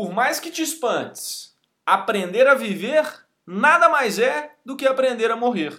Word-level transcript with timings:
Por 0.00 0.14
mais 0.14 0.40
que 0.40 0.50
te 0.50 0.62
espantes, 0.62 1.54
aprender 1.84 2.46
a 2.46 2.54
viver 2.54 3.04
nada 3.46 3.86
mais 3.86 4.18
é 4.18 4.52
do 4.64 4.74
que 4.74 4.86
aprender 4.86 5.30
a 5.30 5.36
morrer. 5.36 5.78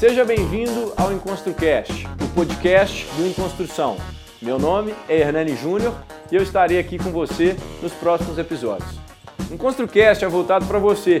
Seja 0.00 0.24
bem-vindo 0.24 0.92
ao 0.96 1.12
EnconstruCast, 1.12 2.04
o 2.20 2.34
podcast 2.34 3.06
do 3.14 3.24
Enconstrução. 3.24 3.98
Meu 4.42 4.58
nome 4.58 4.96
é 5.08 5.20
Hernani 5.20 5.54
Júnior 5.54 5.94
e 6.28 6.34
eu 6.34 6.42
estarei 6.42 6.80
aqui 6.80 6.98
com 6.98 7.12
você 7.12 7.56
nos 7.80 7.92
próximos 7.92 8.36
episódios. 8.36 8.90
O 9.48 9.54
EnconstruCast 9.54 10.24
é 10.24 10.28
voltado 10.28 10.66
para 10.66 10.80
você 10.80 11.20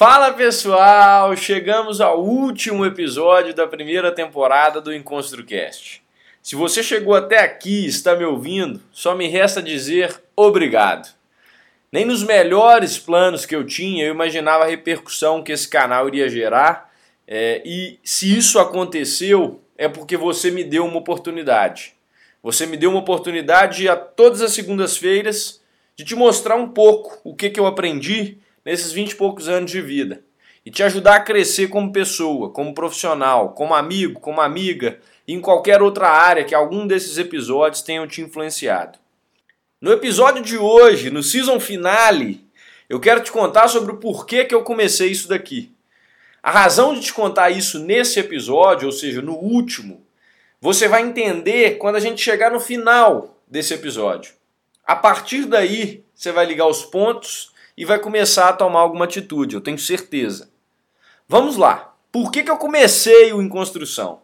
Fala 0.00 0.32
pessoal, 0.32 1.36
chegamos 1.36 2.00
ao 2.00 2.24
último 2.24 2.86
episódio 2.86 3.52
da 3.52 3.66
primeira 3.66 4.10
temporada 4.10 4.80
do 4.80 4.94
EnconstruCast. 4.94 6.02
Se 6.40 6.56
você 6.56 6.82
chegou 6.82 7.14
até 7.14 7.40
aqui 7.40 7.84
e 7.84 7.86
está 7.88 8.16
me 8.16 8.24
ouvindo, 8.24 8.80
só 8.90 9.14
me 9.14 9.28
resta 9.28 9.60
dizer 9.62 10.18
obrigado. 10.34 11.14
Nem 11.92 12.06
nos 12.06 12.22
melhores 12.22 12.98
planos 12.98 13.44
que 13.44 13.54
eu 13.54 13.62
tinha 13.62 14.06
eu 14.06 14.14
imaginava 14.14 14.64
a 14.64 14.68
repercussão 14.68 15.44
que 15.44 15.52
esse 15.52 15.68
canal 15.68 16.08
iria 16.08 16.30
gerar, 16.30 16.90
é, 17.28 17.60
e 17.62 17.98
se 18.02 18.34
isso 18.34 18.58
aconteceu, 18.58 19.60
é 19.76 19.86
porque 19.86 20.16
você 20.16 20.50
me 20.50 20.64
deu 20.64 20.86
uma 20.86 20.96
oportunidade. 20.96 21.92
Você 22.42 22.64
me 22.64 22.78
deu 22.78 22.88
uma 22.88 23.00
oportunidade 23.00 23.86
a 23.86 23.96
todas 23.96 24.40
as 24.40 24.52
segundas-feiras 24.52 25.60
de 25.94 26.06
te 26.06 26.14
mostrar 26.14 26.56
um 26.56 26.70
pouco 26.70 27.20
o 27.22 27.36
que, 27.36 27.50
que 27.50 27.60
eu 27.60 27.66
aprendi 27.66 28.38
nesses 28.70 28.92
20 28.92 29.10
e 29.10 29.16
poucos 29.16 29.48
anos 29.48 29.68
de 29.68 29.80
vida 29.80 30.22
e 30.64 30.70
te 30.70 30.84
ajudar 30.84 31.16
a 31.16 31.20
crescer 31.20 31.66
como 31.66 31.92
pessoa, 31.92 32.50
como 32.50 32.72
profissional, 32.72 33.52
como 33.52 33.74
amigo, 33.74 34.20
como 34.20 34.40
amiga 34.40 35.00
e 35.26 35.34
em 35.34 35.40
qualquer 35.40 35.82
outra 35.82 36.08
área 36.08 36.44
que 36.44 36.54
algum 36.54 36.86
desses 36.86 37.18
episódios 37.18 37.82
tenham 37.82 38.06
te 38.06 38.22
influenciado. 38.22 38.96
No 39.80 39.90
episódio 39.90 40.40
de 40.40 40.56
hoje, 40.56 41.10
no 41.10 41.20
season 41.20 41.58
finale, 41.58 42.46
eu 42.88 43.00
quero 43.00 43.24
te 43.24 43.32
contar 43.32 43.66
sobre 43.66 43.90
o 43.90 43.96
porquê 43.96 44.44
que 44.44 44.54
eu 44.54 44.62
comecei 44.62 45.10
isso 45.10 45.26
daqui. 45.26 45.74
A 46.40 46.52
razão 46.52 46.94
de 46.94 47.00
te 47.00 47.12
contar 47.12 47.50
isso 47.50 47.80
nesse 47.80 48.20
episódio, 48.20 48.86
ou 48.86 48.92
seja, 48.92 49.20
no 49.20 49.34
último, 49.34 50.06
você 50.60 50.86
vai 50.86 51.02
entender 51.02 51.76
quando 51.78 51.96
a 51.96 52.00
gente 52.00 52.22
chegar 52.22 52.52
no 52.52 52.60
final 52.60 53.36
desse 53.48 53.74
episódio. 53.74 54.32
A 54.84 54.94
partir 54.94 55.46
daí, 55.46 56.04
você 56.14 56.30
vai 56.30 56.46
ligar 56.46 56.68
os 56.68 56.84
pontos 56.84 57.49
e 57.80 57.84
vai 57.86 57.98
começar 57.98 58.50
a 58.50 58.52
tomar 58.52 58.80
alguma 58.80 59.06
atitude, 59.06 59.54
eu 59.54 59.60
tenho 59.62 59.78
certeza. 59.78 60.50
Vamos 61.26 61.56
lá. 61.56 61.94
Por 62.12 62.30
que, 62.30 62.42
que 62.42 62.50
eu 62.50 62.58
comecei 62.58 63.32
o 63.32 63.40
Em 63.40 63.48
Construção? 63.48 64.20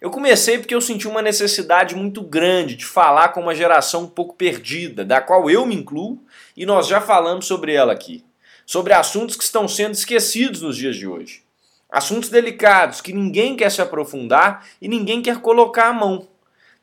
Eu 0.00 0.10
comecei 0.10 0.58
porque 0.58 0.74
eu 0.74 0.80
senti 0.80 1.06
uma 1.06 1.22
necessidade 1.22 1.94
muito 1.94 2.20
grande 2.20 2.74
de 2.74 2.84
falar 2.84 3.28
com 3.28 3.40
uma 3.40 3.54
geração 3.54 4.02
um 4.02 4.08
pouco 4.08 4.34
perdida, 4.34 5.04
da 5.04 5.20
qual 5.20 5.48
eu 5.48 5.64
me 5.64 5.76
incluo, 5.76 6.20
e 6.56 6.66
nós 6.66 6.88
já 6.88 7.00
falamos 7.00 7.46
sobre 7.46 7.72
ela 7.72 7.92
aqui. 7.92 8.24
Sobre 8.66 8.92
assuntos 8.92 9.36
que 9.36 9.44
estão 9.44 9.68
sendo 9.68 9.94
esquecidos 9.94 10.60
nos 10.60 10.76
dias 10.76 10.96
de 10.96 11.06
hoje. 11.06 11.44
Assuntos 11.88 12.28
delicados 12.28 13.00
que 13.00 13.12
ninguém 13.12 13.54
quer 13.54 13.70
se 13.70 13.80
aprofundar 13.80 14.66
e 14.82 14.88
ninguém 14.88 15.22
quer 15.22 15.40
colocar 15.40 15.90
a 15.90 15.92
mão. 15.92 16.26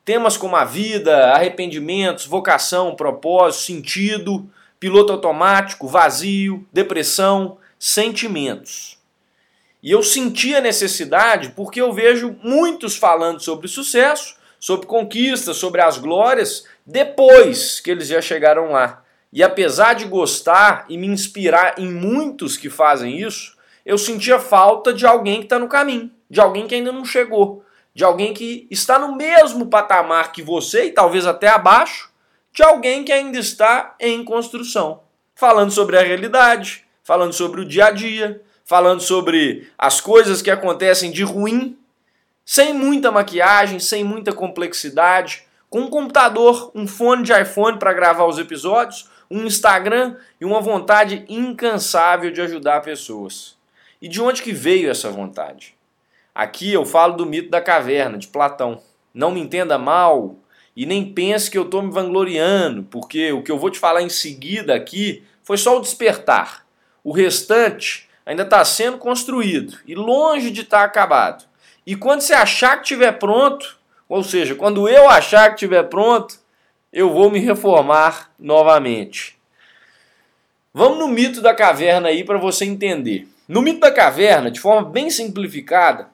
Temas 0.06 0.38
como 0.38 0.56
a 0.56 0.64
vida, 0.64 1.34
arrependimentos, 1.34 2.24
vocação, 2.24 2.96
propósito, 2.96 3.64
sentido, 3.64 4.50
piloto 4.78 5.12
automático, 5.12 5.88
vazio, 5.88 6.66
depressão, 6.72 7.58
sentimentos. 7.78 8.98
E 9.82 9.90
eu 9.90 10.02
senti 10.02 10.54
a 10.54 10.60
necessidade 10.60 11.50
porque 11.50 11.80
eu 11.80 11.92
vejo 11.92 12.36
muitos 12.42 12.96
falando 12.96 13.40
sobre 13.40 13.68
sucesso, 13.68 14.36
sobre 14.58 14.86
conquistas, 14.86 15.58
sobre 15.58 15.82
as 15.82 15.98
glórias, 15.98 16.64
depois 16.86 17.80
que 17.80 17.90
eles 17.90 18.08
já 18.08 18.22
chegaram 18.22 18.70
lá. 18.70 19.04
E 19.30 19.42
apesar 19.42 19.94
de 19.94 20.06
gostar 20.06 20.86
e 20.88 20.96
me 20.96 21.06
inspirar 21.06 21.74
em 21.78 21.92
muitos 21.92 22.56
que 22.56 22.70
fazem 22.70 23.20
isso, 23.20 23.56
eu 23.84 23.98
sentia 23.98 24.38
falta 24.38 24.92
de 24.92 25.04
alguém 25.04 25.40
que 25.40 25.44
está 25.44 25.58
no 25.58 25.68
caminho, 25.68 26.10
de 26.30 26.40
alguém 26.40 26.66
que 26.66 26.74
ainda 26.74 26.92
não 26.92 27.04
chegou, 27.04 27.62
de 27.94 28.02
alguém 28.04 28.32
que 28.32 28.66
está 28.70 28.98
no 28.98 29.14
mesmo 29.14 29.66
patamar 29.66 30.32
que 30.32 30.40
você 30.40 30.84
e 30.86 30.92
talvez 30.92 31.26
até 31.26 31.48
abaixo, 31.48 32.10
de 32.54 32.62
alguém 32.62 33.04
que 33.04 33.12
ainda 33.12 33.36
está 33.36 33.96
em 33.98 34.24
construção. 34.24 35.00
Falando 35.34 35.72
sobre 35.72 35.98
a 35.98 36.02
realidade, 36.02 36.86
falando 37.02 37.32
sobre 37.32 37.60
o 37.60 37.64
dia 37.64 37.86
a 37.86 37.90
dia, 37.90 38.40
falando 38.64 39.00
sobre 39.00 39.68
as 39.76 40.00
coisas 40.00 40.40
que 40.40 40.50
acontecem 40.50 41.10
de 41.10 41.24
ruim, 41.24 41.76
sem 42.44 42.72
muita 42.72 43.10
maquiagem, 43.10 43.80
sem 43.80 44.04
muita 44.04 44.32
complexidade, 44.32 45.44
com 45.68 45.80
um 45.80 45.90
computador, 45.90 46.70
um 46.72 46.86
fone 46.86 47.24
de 47.24 47.32
iPhone 47.32 47.76
para 47.76 47.92
gravar 47.92 48.26
os 48.26 48.38
episódios, 48.38 49.10
um 49.28 49.44
Instagram 49.44 50.16
e 50.40 50.44
uma 50.44 50.60
vontade 50.60 51.24
incansável 51.28 52.30
de 52.30 52.40
ajudar 52.40 52.82
pessoas. 52.82 53.56
E 54.00 54.06
de 54.06 54.22
onde 54.22 54.42
que 54.42 54.52
veio 54.52 54.88
essa 54.88 55.10
vontade? 55.10 55.74
Aqui 56.32 56.72
eu 56.72 56.84
falo 56.84 57.16
do 57.16 57.26
mito 57.26 57.50
da 57.50 57.60
caverna, 57.60 58.16
de 58.16 58.28
Platão. 58.28 58.80
Não 59.12 59.32
me 59.32 59.40
entenda 59.40 59.76
mal 59.76 60.36
e 60.76 60.84
nem 60.86 61.12
pense 61.12 61.50
que 61.50 61.56
eu 61.56 61.64
estou 61.64 61.82
me 61.82 61.92
vangloriando, 61.92 62.82
porque 62.84 63.32
o 63.32 63.42
que 63.42 63.52
eu 63.52 63.58
vou 63.58 63.70
te 63.70 63.78
falar 63.78 64.02
em 64.02 64.08
seguida 64.08 64.74
aqui 64.74 65.22
foi 65.42 65.56
só 65.56 65.76
o 65.76 65.80
despertar. 65.80 66.66
O 67.02 67.12
restante 67.12 68.08
ainda 68.26 68.42
está 68.42 68.64
sendo 68.64 68.98
construído 68.98 69.78
e 69.86 69.94
longe 69.94 70.50
de 70.50 70.62
estar 70.62 70.78
tá 70.78 70.84
acabado. 70.84 71.44
E 71.86 71.94
quando 71.94 72.22
você 72.22 72.32
achar 72.32 72.76
que 72.76 72.82
estiver 72.82 73.12
pronto, 73.12 73.78
ou 74.08 74.24
seja, 74.24 74.54
quando 74.54 74.88
eu 74.88 75.08
achar 75.08 75.48
que 75.48 75.54
estiver 75.54 75.84
pronto, 75.84 76.38
eu 76.92 77.12
vou 77.12 77.30
me 77.30 77.38
reformar 77.38 78.30
novamente. 78.38 79.38
Vamos 80.72 80.98
no 80.98 81.08
mito 81.08 81.40
da 81.40 81.54
caverna 81.54 82.08
aí 82.08 82.24
para 82.24 82.38
você 82.38 82.64
entender. 82.64 83.28
No 83.46 83.60
mito 83.60 83.80
da 83.80 83.92
caverna, 83.92 84.50
de 84.50 84.58
forma 84.58 84.88
bem 84.88 85.10
simplificada, 85.10 86.08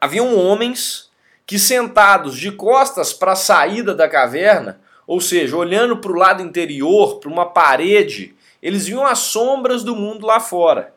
haviam 0.00 0.36
homens 0.36 1.07
que 1.48 1.58
sentados 1.58 2.36
de 2.36 2.52
costas 2.52 3.14
para 3.14 3.32
a 3.32 3.34
saída 3.34 3.94
da 3.94 4.06
caverna, 4.06 4.78
ou 5.06 5.18
seja, 5.18 5.56
olhando 5.56 5.96
para 5.96 6.12
o 6.12 6.14
lado 6.14 6.42
interior, 6.42 7.18
para 7.18 7.30
uma 7.30 7.46
parede, 7.46 8.34
eles 8.62 8.86
viam 8.86 9.06
as 9.06 9.20
sombras 9.20 9.82
do 9.82 9.96
mundo 9.96 10.26
lá 10.26 10.40
fora 10.40 10.92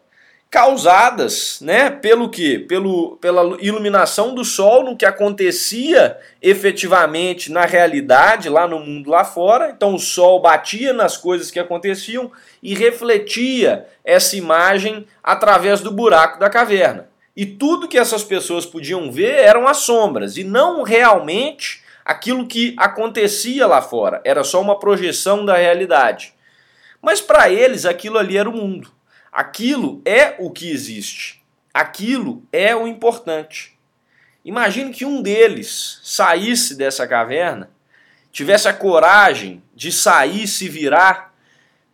causadas, 0.51 1.61
né, 1.61 1.89
pelo 1.89 2.29
que? 2.29 2.59
Pelo, 2.59 3.15
pela 3.21 3.55
iluminação 3.61 4.35
do 4.35 4.43
sol 4.43 4.83
no 4.83 4.97
que 4.97 5.05
acontecia 5.05 6.17
efetivamente 6.41 7.49
na 7.49 7.65
realidade 7.65 8.49
lá 8.49 8.67
no 8.67 8.77
mundo 8.77 9.09
lá 9.09 9.23
fora. 9.23 9.69
Então 9.69 9.95
o 9.95 9.99
sol 9.99 10.41
batia 10.41 10.91
nas 10.91 11.15
coisas 11.15 11.49
que 11.49 11.59
aconteciam 11.59 12.29
e 12.61 12.75
refletia 12.75 13.87
essa 14.03 14.35
imagem 14.35 15.07
através 15.23 15.79
do 15.79 15.89
buraco 15.89 16.37
da 16.37 16.49
caverna. 16.49 17.10
E 17.35 17.45
tudo 17.45 17.87
que 17.87 17.97
essas 17.97 18.23
pessoas 18.23 18.65
podiam 18.65 19.11
ver 19.11 19.33
eram 19.35 19.67
as 19.67 19.77
sombras 19.77 20.37
e 20.37 20.43
não 20.43 20.83
realmente 20.83 21.81
aquilo 22.03 22.47
que 22.47 22.75
acontecia 22.77 23.65
lá 23.65 23.81
fora. 23.81 24.21
Era 24.25 24.43
só 24.43 24.61
uma 24.61 24.77
projeção 24.77 25.45
da 25.45 25.55
realidade. 25.55 26.33
Mas 27.01 27.21
para 27.21 27.49
eles 27.49 27.85
aquilo 27.85 28.17
ali 28.17 28.37
era 28.37 28.49
o 28.49 28.55
mundo. 28.55 28.91
Aquilo 29.31 30.01
é 30.03 30.35
o 30.39 30.51
que 30.51 30.69
existe. 30.69 31.41
Aquilo 31.73 32.43
é 32.51 32.75
o 32.75 32.85
importante. 32.85 33.77
Imagine 34.43 34.91
que 34.91 35.05
um 35.05 35.21
deles 35.21 35.99
saísse 36.03 36.75
dessa 36.75 37.07
caverna, 37.07 37.69
tivesse 38.31 38.67
a 38.67 38.73
coragem 38.73 39.63
de 39.73 39.91
sair, 39.91 40.47
se 40.47 40.67
virar 40.67 41.33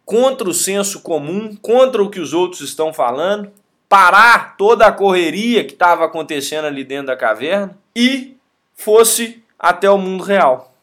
contra 0.05 0.49
o 0.49 0.53
senso 0.53 1.01
comum, 1.01 1.55
contra 1.57 2.01
o 2.01 2.09
que 2.09 2.19
os 2.19 2.33
outros 2.33 2.61
estão 2.61 2.93
falando, 2.93 3.51
parar 3.89 4.57
toda 4.57 4.85
a 4.85 4.91
correria 4.91 5.63
que 5.63 5.73
estava 5.73 6.05
acontecendo 6.05 6.65
ali 6.65 6.83
dentro 6.83 7.07
da 7.07 7.15
caverna 7.15 7.77
e 7.95 8.35
fosse 8.75 9.43
até 9.57 9.89
o 9.89 9.97
mundo 9.97 10.23
real. 10.23 10.73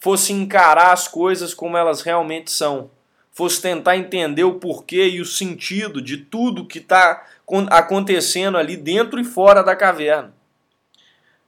fosse 0.00 0.32
encarar 0.32 0.92
as 0.92 1.08
coisas 1.08 1.52
como 1.52 1.76
elas 1.76 2.02
realmente 2.02 2.52
são, 2.52 2.88
fosse 3.32 3.60
tentar 3.60 3.96
entender 3.96 4.44
o 4.44 4.54
porquê 4.54 5.08
e 5.08 5.20
o 5.20 5.24
sentido 5.24 6.00
de 6.00 6.16
tudo 6.16 6.64
que 6.64 6.78
está 6.78 7.26
acontecendo 7.68 8.56
ali 8.56 8.76
dentro 8.76 9.18
e 9.20 9.24
fora 9.24 9.60
da 9.60 9.74
caverna. 9.74 10.32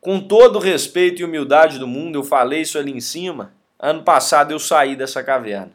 Com 0.01 0.19
todo 0.19 0.57
o 0.57 0.61
respeito 0.61 1.21
e 1.21 1.25
humildade 1.25 1.79
do 1.79 1.87
mundo, 1.87 2.19
eu 2.19 2.25
falei 2.25 2.63
isso 2.63 2.77
ali 2.77 2.91
em 2.91 3.01
cima. 3.01 3.53
Ano 3.79 4.03
passado 4.03 4.51
eu 4.51 4.59
saí 4.59 4.97
dessa 4.97 5.23
caverna. 5.23 5.73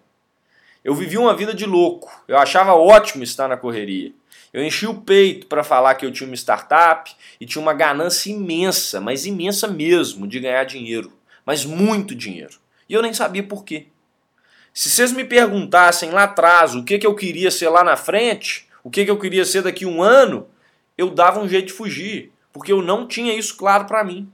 Eu 0.83 0.93
vivi 0.93 1.17
uma 1.17 1.35
vida 1.35 1.53
de 1.53 1.65
louco. 1.65 2.11
Eu 2.27 2.37
achava 2.37 2.73
ótimo 2.73 3.23
estar 3.23 3.47
na 3.47 3.55
correria. 3.55 4.11
Eu 4.55 4.63
enchi 4.63 4.87
o 4.87 4.93
peito 4.93 5.47
para 5.47 5.65
falar 5.65 5.95
que 5.95 6.05
eu 6.05 6.11
tinha 6.13 6.29
uma 6.29 6.33
startup 6.33 7.13
e 7.41 7.45
tinha 7.45 7.61
uma 7.61 7.73
ganância 7.73 8.31
imensa, 8.31 9.01
mas 9.01 9.25
imensa 9.25 9.67
mesmo, 9.67 10.25
de 10.25 10.39
ganhar 10.39 10.63
dinheiro. 10.63 11.11
Mas 11.45 11.65
muito 11.65 12.15
dinheiro. 12.15 12.57
E 12.87 12.93
eu 12.93 13.01
nem 13.01 13.13
sabia 13.13 13.43
por 13.43 13.65
quê. 13.65 13.87
Se 14.73 14.89
vocês 14.89 15.11
me 15.11 15.25
perguntassem 15.25 16.09
lá 16.09 16.23
atrás 16.23 16.73
o 16.73 16.85
que, 16.85 16.97
que 16.97 17.05
eu 17.05 17.13
queria 17.13 17.51
ser 17.51 17.67
lá 17.67 17.83
na 17.83 17.97
frente, 17.97 18.65
o 18.81 18.89
que, 18.89 19.03
que 19.03 19.11
eu 19.11 19.19
queria 19.19 19.43
ser 19.43 19.61
daqui 19.61 19.83
a 19.83 19.89
um 19.89 20.01
ano, 20.01 20.47
eu 20.97 21.09
dava 21.09 21.41
um 21.41 21.49
jeito 21.49 21.67
de 21.67 21.73
fugir, 21.73 22.31
porque 22.53 22.71
eu 22.71 22.81
não 22.81 23.05
tinha 23.05 23.37
isso 23.37 23.57
claro 23.57 23.83
para 23.83 24.05
mim. 24.05 24.31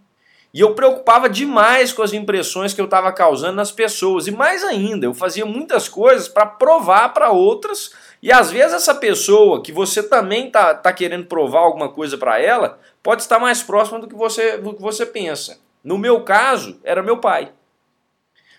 E 0.53 0.59
eu 0.59 0.75
preocupava 0.75 1.29
demais 1.29 1.93
com 1.93 2.03
as 2.03 2.11
impressões 2.11 2.73
que 2.73 2.81
eu 2.81 2.85
estava 2.85 3.11
causando 3.11 3.55
nas 3.55 3.71
pessoas. 3.71 4.27
E 4.27 4.31
mais 4.31 4.63
ainda, 4.63 5.05
eu 5.05 5.13
fazia 5.13 5.45
muitas 5.45 5.87
coisas 5.87 6.27
para 6.27 6.45
provar 6.45 7.09
para 7.09 7.31
outras. 7.31 7.91
E 8.21 8.31
às 8.31 8.51
vezes 8.51 8.73
essa 8.73 8.93
pessoa 8.93 9.63
que 9.63 9.71
você 9.71 10.03
também 10.03 10.51
tá, 10.51 10.75
tá 10.75 10.93
querendo 10.93 11.25
provar 11.25 11.61
alguma 11.61 11.89
coisa 11.89 12.17
para 12.17 12.39
ela, 12.39 12.79
pode 13.01 13.23
estar 13.23 13.39
mais 13.39 13.63
próxima 13.63 13.99
do 13.99 14.07
que, 14.07 14.15
você, 14.15 14.57
do 14.57 14.73
que 14.75 14.81
você 14.81 15.05
pensa. 15.05 15.59
No 15.83 15.97
meu 15.97 16.21
caso, 16.23 16.79
era 16.83 17.01
meu 17.01 17.17
pai. 17.17 17.51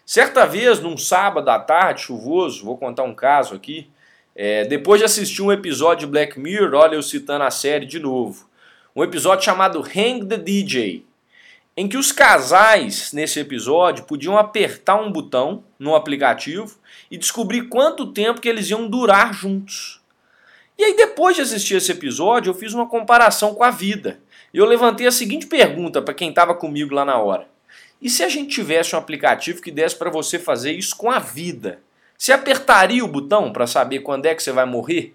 Certa 0.04 0.44
vez, 0.44 0.80
num 0.80 0.96
sábado 0.96 1.48
à 1.48 1.58
tarde, 1.60 2.02
chuvoso, 2.02 2.64
vou 2.64 2.76
contar 2.76 3.04
um 3.04 3.14
caso 3.14 3.54
aqui. 3.54 3.88
É, 4.34 4.64
depois 4.64 4.98
de 4.98 5.04
assistir 5.04 5.42
um 5.42 5.52
episódio 5.52 6.06
de 6.06 6.12
Black 6.12 6.40
Mirror, 6.40 6.74
olha 6.74 6.96
eu 6.96 7.02
citando 7.02 7.44
a 7.44 7.50
série 7.50 7.86
de 7.86 8.00
novo. 8.00 8.48
Um 8.96 9.04
episódio 9.04 9.44
chamado 9.44 9.80
Hang 9.80 10.26
the 10.26 10.36
DJ, 10.36 11.04
em 11.76 11.88
que 11.88 11.96
os 11.96 12.12
casais 12.12 13.12
nesse 13.12 13.40
episódio 13.40 14.04
podiam 14.04 14.36
apertar 14.36 14.96
um 14.96 15.10
botão 15.10 15.64
no 15.78 15.94
aplicativo 15.94 16.76
e 17.10 17.16
descobrir 17.16 17.68
quanto 17.68 18.12
tempo 18.12 18.40
que 18.40 18.48
eles 18.48 18.68
iam 18.68 18.88
durar 18.88 19.32
juntos. 19.32 20.00
E 20.78 20.84
aí 20.84 20.96
depois 20.96 21.36
de 21.36 21.42
assistir 21.42 21.76
esse 21.76 21.92
episódio, 21.92 22.50
eu 22.50 22.54
fiz 22.54 22.74
uma 22.74 22.86
comparação 22.86 23.54
com 23.54 23.64
a 23.64 23.70
vida. 23.70 24.20
E 24.52 24.58
eu 24.58 24.66
levantei 24.66 25.06
a 25.06 25.12
seguinte 25.12 25.46
pergunta 25.46 26.02
para 26.02 26.14
quem 26.14 26.28
estava 26.28 26.54
comigo 26.54 26.94
lá 26.94 27.04
na 27.04 27.16
hora: 27.16 27.46
e 28.00 28.10
se 28.10 28.22
a 28.22 28.28
gente 28.28 28.54
tivesse 28.54 28.94
um 28.94 28.98
aplicativo 28.98 29.62
que 29.62 29.70
desse 29.70 29.96
para 29.96 30.10
você 30.10 30.38
fazer 30.38 30.72
isso 30.72 30.96
com 30.96 31.10
a 31.10 31.18
vida? 31.18 31.80
Você 32.18 32.32
apertaria 32.32 33.04
o 33.04 33.08
botão 33.08 33.52
para 33.52 33.66
saber 33.66 34.00
quando 34.00 34.26
é 34.26 34.34
que 34.34 34.42
você 34.42 34.52
vai 34.52 34.66
morrer? 34.66 35.14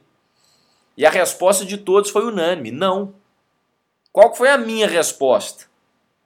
E 0.95 1.06
a 1.06 1.09
resposta 1.09 1.65
de 1.65 1.77
todos 1.77 2.09
foi 2.09 2.25
unânime: 2.25 2.71
não. 2.71 3.13
Qual 4.12 4.33
foi 4.33 4.50
a 4.50 4.57
minha 4.57 4.88
resposta? 4.88 5.65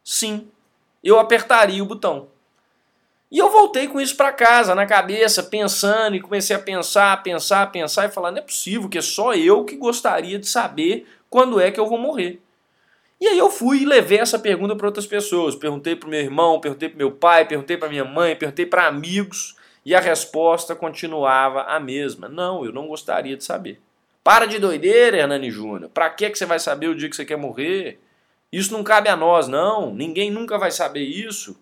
Sim, 0.03 0.49
eu 1.03 1.19
apertaria 1.19 1.81
o 1.81 1.85
botão. 1.85 2.29
E 3.31 3.37
eu 3.37 3.49
voltei 3.49 3.87
com 3.87 4.01
isso 4.01 4.17
para 4.17 4.33
casa, 4.33 4.75
na 4.75 4.85
cabeça, 4.85 5.41
pensando, 5.41 6.15
e 6.15 6.21
comecei 6.21 6.53
a 6.53 6.59
pensar, 6.59 7.23
pensar, 7.23 7.71
pensar 7.71 8.05
e 8.09 8.11
falar: 8.11 8.31
não 8.31 8.39
é 8.39 8.41
possível 8.41 8.89
que 8.89 8.97
é 8.97 9.01
só 9.01 9.33
eu 9.33 9.63
que 9.63 9.77
gostaria 9.77 10.37
de 10.37 10.47
saber 10.47 11.07
quando 11.29 11.59
é 11.59 11.71
que 11.71 11.79
eu 11.79 11.87
vou 11.87 11.97
morrer. 11.97 12.41
E 13.21 13.27
aí 13.27 13.37
eu 13.37 13.49
fui 13.49 13.83
e 13.83 13.85
levei 13.85 14.17
essa 14.17 14.37
pergunta 14.37 14.75
para 14.75 14.87
outras 14.87 15.05
pessoas. 15.05 15.55
Perguntei 15.55 15.95
para 15.95 16.09
meu 16.09 16.19
irmão, 16.19 16.59
perguntei 16.59 16.89
para 16.89 16.97
meu 16.97 17.11
pai, 17.11 17.45
perguntei 17.45 17.77
para 17.77 17.87
minha 17.87 18.03
mãe, 18.03 18.35
perguntei 18.35 18.65
para 18.65 18.87
amigos 18.87 19.55
e 19.85 19.95
a 19.95 19.99
resposta 19.99 20.75
continuava 20.75 21.61
a 21.61 21.79
mesma. 21.79 22.27
Não, 22.27 22.65
eu 22.65 22.73
não 22.73 22.87
gostaria 22.87 23.37
de 23.37 23.43
saber. 23.43 23.79
Para 24.23 24.45
de 24.45 24.59
doideira, 24.59 25.17
Hernani 25.17 25.51
Júnior. 25.51 25.89
Para 25.89 26.09
que 26.09 26.29
que 26.31 26.37
você 26.37 26.45
vai 26.45 26.59
saber 26.59 26.87
o 26.87 26.95
dia 26.95 27.09
que 27.09 27.15
você 27.15 27.23
quer 27.23 27.37
morrer? 27.37 27.99
Isso 28.51 28.73
não 28.73 28.83
cabe 28.83 29.09
a 29.09 29.15
nós, 29.15 29.47
não. 29.47 29.93
Ninguém 29.93 30.29
nunca 30.29 30.57
vai 30.57 30.71
saber 30.71 31.03
isso. 31.03 31.57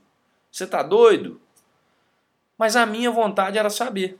Você 0.51 0.65
tá 0.65 0.81
doido? 0.81 1.39
Mas 2.57 2.75
a 2.75 2.85
minha 2.85 3.11
vontade 3.11 3.57
era 3.57 3.69
saber. 3.69 4.17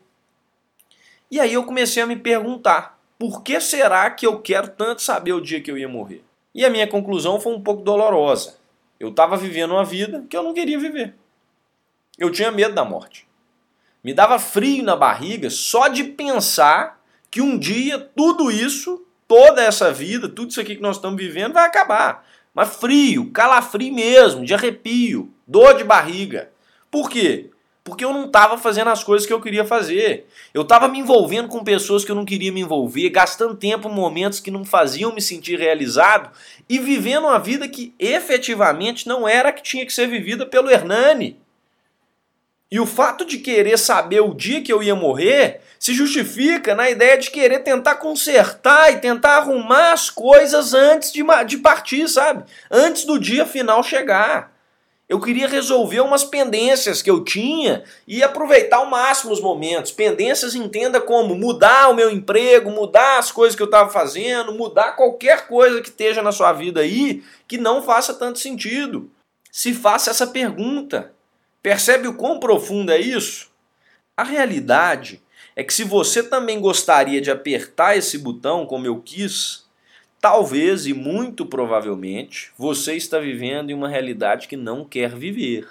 E 1.32 1.40
aí 1.40 1.54
eu 1.54 1.64
comecei 1.64 2.02
a 2.02 2.08
me 2.08 2.16
perguntar: 2.16 3.00
por 3.18 3.42
que 3.44 3.60
será 3.60 4.10
que 4.12 4.26
eu 4.26 4.40
quero 4.40 4.70
tanto 4.70 5.02
saber 5.02 5.34
o 5.34 5.42
dia 5.42 5.62
que 5.62 5.72
eu 5.72 5.78
ia 5.78 5.90
morrer? 5.90 6.24
E 6.54 6.66
a 6.66 6.70
minha 6.70 6.88
conclusão 6.88 7.40
foi 7.40 7.54
um 7.54 7.62
pouco 7.62 7.84
dolorosa. 7.84 8.58
Eu 9.00 9.10
estava 9.10 9.38
vivendo 9.38 9.72
uma 9.72 9.86
vida 9.86 10.26
que 10.30 10.36
eu 10.36 10.44
não 10.44 10.54
queria 10.54 10.78
viver. 10.78 11.16
Eu 12.18 12.32
tinha 12.32 12.52
medo 12.52 12.76
da 12.76 12.84
morte. 12.84 13.28
Me 14.04 14.14
dava 14.14 14.40
frio 14.40 14.84
na 14.84 14.96
barriga 14.96 15.50
só 15.50 15.88
de 15.88 16.04
pensar 16.04 17.02
que 17.30 17.42
um 17.42 17.58
dia 17.58 18.00
tudo 18.00 18.50
isso, 18.50 19.06
toda 19.28 19.62
essa 19.64 19.92
vida, 19.92 20.28
tudo 20.28 20.52
isso 20.52 20.60
aqui 20.62 20.76
que 20.76 20.82
nós 20.82 20.96
estamos 20.96 21.18
vivendo 21.18 21.54
vai 21.54 21.66
acabar. 21.66 22.26
Mas 22.54 22.76
frio, 22.76 23.32
calafrio 23.32 23.94
mesmo, 23.94 24.44
de 24.44 24.54
arrepio, 24.54 25.32
dor 25.48 25.76
de 25.76 25.84
barriga. 25.84 26.52
Por 26.90 27.10
quê? 27.10 27.50
porque 27.90 28.06
eu 28.06 28.14
não 28.14 28.26
estava 28.26 28.58
fazendo 28.58 28.90
as 28.90 29.04
coisas 29.04 29.26
que 29.26 29.34
eu 29.34 29.42
queria 29.42 29.66
fazer. 29.66 30.28
Eu 30.54 30.62
estava 30.62 30.88
me 30.88 31.00
envolvendo 31.00 31.48
com 31.48 31.64
pessoas 31.64 32.06
que 32.06 32.12
eu 32.12 32.16
não 32.16 32.24
queria 32.24 32.52
me 32.52 32.62
envolver, 32.62 33.10
gastando 33.10 33.56
tempo 33.56 33.90
em 33.90 33.94
momentos 33.94 34.40
que 34.40 34.52
não 34.52 34.64
faziam 34.64 35.14
me 35.14 35.22
sentir 35.22 35.58
realizado 35.58 36.30
e 36.70 36.78
vivendo 36.78 37.26
uma 37.26 37.40
vida 37.40 37.68
que 37.68 37.94
efetivamente 37.98 39.08
não 39.08 39.28
era 39.28 39.50
a 39.50 39.52
que 39.52 39.64
tinha 39.64 39.86
que 39.86 39.94
ser 39.94 40.08
vivida 40.08 40.46
pelo 40.46 40.70
Hernani. 40.70 41.40
E 42.72 42.80
o 42.80 42.86
fato 42.86 43.26
de 43.26 43.40
querer 43.40 43.80
saber 43.80 44.22
o 44.22 44.34
dia 44.34 44.62
que 44.62 44.72
eu 44.72 44.84
ia 44.84 44.96
morrer 44.96 45.62
se 45.80 45.94
justifica 45.94 46.76
na 46.76 46.90
ideia 46.90 47.18
de 47.18 47.32
querer 47.32 47.60
tentar 47.60 47.96
consertar 47.96 48.92
e 48.92 49.00
tentar 49.00 49.38
arrumar 49.38 49.94
as 49.94 50.10
coisas 50.10 50.74
antes 50.74 51.12
de, 51.12 51.24
de 51.48 51.58
partir, 51.58 52.08
sabe? 52.08 52.44
Antes 52.70 53.06
do 53.06 53.18
dia 53.18 53.46
final 53.46 53.82
chegar. 53.82 54.54
Eu 55.08 55.20
queria 55.20 55.48
resolver 55.48 56.02
umas 56.02 56.24
pendências 56.24 57.02
que 57.02 57.10
eu 57.10 57.24
tinha 57.24 57.84
e 58.08 58.22
aproveitar 58.22 58.78
ao 58.78 58.86
máximo 58.86 59.34
os 59.34 59.42
momentos. 59.42 59.92
Pendências 59.92 60.54
entenda 60.54 61.02
como 61.02 61.34
mudar 61.34 61.90
o 61.90 61.96
meu 61.96 62.12
emprego, 62.12 62.70
mudar 62.70 63.18
as 63.18 63.32
coisas 63.32 63.56
que 63.56 63.64
eu 63.64 63.66
estava 63.66 63.90
fazendo, 63.90 64.54
mudar 64.54 64.96
qualquer 64.96 65.48
coisa 65.48 65.82
que 65.82 65.90
esteja 65.90 66.22
na 66.22 66.32
sua 66.32 66.54
vida 66.54 66.82
aí 66.82 67.24
que 67.48 67.58
não 67.58 67.82
faça 67.82 68.14
tanto 68.14 68.38
sentido. 68.38 69.10
Se 69.52 69.74
faça 69.74 70.12
essa 70.12 70.28
pergunta. 70.28 71.12
Percebe 71.62 72.08
o 72.08 72.16
quão 72.16 72.40
profundo 72.40 72.92
é 72.92 73.00
isso? 73.00 73.52
A 74.16 74.24
realidade 74.24 75.22
é 75.56 75.64
que 75.64 75.74
se 75.74 75.84
você 75.84 76.24
também 76.24 76.60
gostaria 76.60 77.22
de 77.22 77.32
apertar 77.32 77.98
esse 77.98 78.18
botão 78.18 78.66
como 78.66 78.86
eu 78.86 79.02
quis, 79.02 79.70
Talvez 80.22 80.86
e 80.86 80.94
muito 80.94 81.46
provavelmente 81.46 82.52
você 82.58 82.96
está 82.96 83.20
vivendo 83.20 83.70
em 83.70 83.74
uma 83.74 83.88
realidade 83.88 84.50
que 84.50 84.58
não 84.58 84.84
quer 84.84 85.16
viver. 85.16 85.66